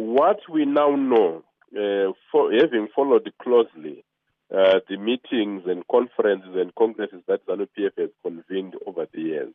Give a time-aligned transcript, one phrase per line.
[0.00, 1.44] What we now know,
[1.76, 4.02] uh, for, having followed closely
[4.50, 9.52] uh, the meetings and conferences and congresses that ZANU PF has convened over the years,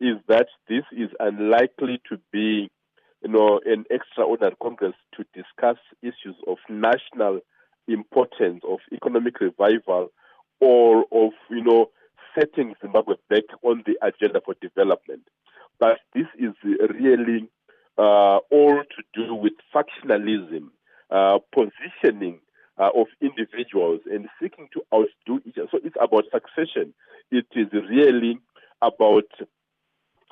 [0.00, 2.70] is that this is unlikely to be,
[3.22, 7.40] you know, an extraordinary congress to discuss issues of national
[7.86, 10.10] importance, of economic revival,
[10.60, 11.90] or of, you know,
[12.34, 15.28] setting Zimbabwe back on the agenda for development.
[15.78, 17.50] But this is really
[17.98, 18.82] uh, all
[20.04, 20.68] with factionalism,
[21.10, 22.40] uh, positioning
[22.78, 25.68] uh, of individuals, and seeking to outdo each other.
[25.70, 26.94] So it's about succession.
[27.30, 28.38] It is really
[28.82, 29.30] about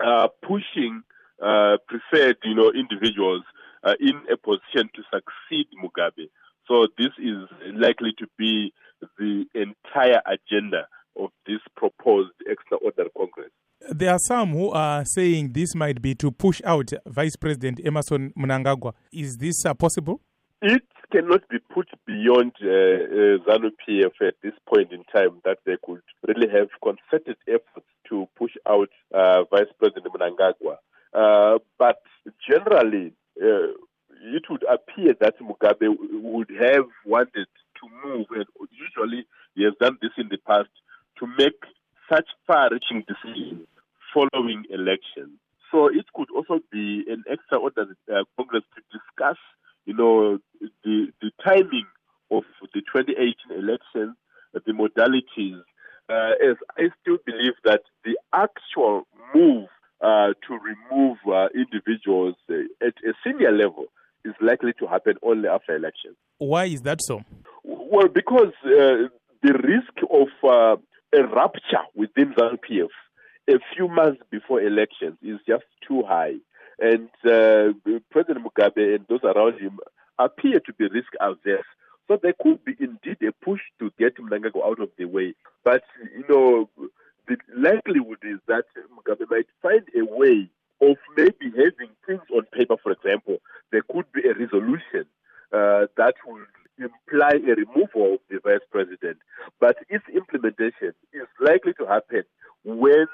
[0.05, 1.02] uh, pushing
[1.43, 3.43] uh, preferred, you know, individuals
[3.84, 6.29] uh, in a position to succeed Mugabe.
[6.68, 8.73] So this is likely to be
[9.18, 10.87] the entire agenda
[11.18, 13.52] of this proposed extraordinary Congress.
[13.95, 18.32] There are some who are saying this might be to push out Vice President Emmerson
[18.38, 18.95] Mnangagwa.
[19.12, 20.23] Is this uh, possible?
[20.62, 25.59] It cannot be put beyond uh, uh, ZANU PF at this point in time that
[25.66, 30.79] they could really have concerted efforts to push out uh, Vice President Mnangagwa.
[31.13, 32.01] Uh, but
[32.48, 33.76] generally, uh,
[34.23, 39.98] it would appear that Mugabe would have wanted to move, and usually he has done
[40.01, 40.70] this in the past,
[41.18, 41.60] to make
[42.09, 43.66] such far-reaching decisions
[44.13, 45.38] following elections.
[45.71, 49.38] So it could also be an extraordinary uh, Congress to discuss,
[49.87, 50.38] you know,
[50.85, 51.87] the the timing
[52.30, 54.16] of the 2018 elections,
[54.54, 55.60] uh, the modalities.
[56.09, 59.69] Uh, as I still believe that the actual move
[60.02, 62.54] uh, to remove uh, individuals uh,
[62.87, 63.87] at a senior level
[64.25, 66.16] is likely to happen only after elections.
[66.38, 67.22] Why is that so?
[67.65, 69.10] Well, because the
[69.43, 70.28] risk of
[71.15, 72.88] a rupture within ZANU PF
[73.48, 76.34] a few months before elections is just too high.
[76.78, 77.72] And uh,
[78.10, 79.78] President Mugabe and those around him
[80.19, 81.65] appear to be risk averse.
[82.09, 85.34] So there could be indeed a push to get Mnangagwa out of the way.
[85.65, 85.82] But,
[86.16, 86.69] you know,
[87.28, 88.64] the likelihood is that
[88.97, 90.48] Mugabe might find a way
[90.80, 93.38] of maybe having things on paper, for example.
[93.70, 95.06] There could be a resolution
[95.53, 96.47] uh, that would
[96.78, 99.19] imply a removal of the vice president.
[99.60, 102.24] But its implementation is likely to happen
[102.64, 103.06] when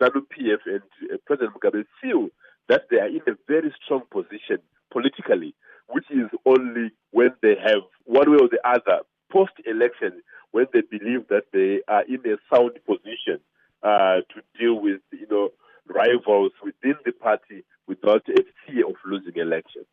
[0.00, 0.82] ZANU PF and
[1.12, 2.28] uh, President Mugabe feel
[2.68, 4.58] that they are in a very strong position
[4.90, 5.54] politically,
[5.88, 10.82] which is only when they have one way or the other post election when they
[10.82, 13.40] believe that they are in a sound position
[13.82, 15.48] uh, to deal with you know
[15.88, 19.86] rivals within the party without a fear of losing elections.